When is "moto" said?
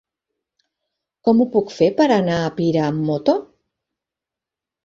3.11-3.37